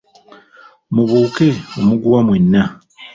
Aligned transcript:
Mubuuke 0.93 1.47
omuguwa 1.79 2.19
mwenna. 2.27 2.61